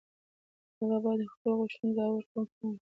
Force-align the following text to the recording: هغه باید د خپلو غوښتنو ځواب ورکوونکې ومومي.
هغه 0.79 0.97
باید 1.03 1.19
د 1.23 1.31
خپلو 1.33 1.53
غوښتنو 1.59 1.93
ځواب 1.95 2.11
ورکوونکې 2.13 2.55
ومومي. 2.57 2.79